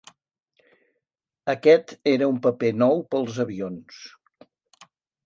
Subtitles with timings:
[1.53, 4.01] Aquest era un paper nou pels avions.